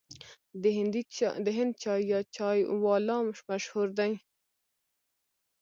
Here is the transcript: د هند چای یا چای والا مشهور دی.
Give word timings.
د 1.45 1.49
هند 1.57 1.73
چای 1.83 2.01
یا 2.11 2.19
چای 2.35 2.59
والا 2.83 3.17
مشهور 3.49 3.87
دی. 3.99 4.11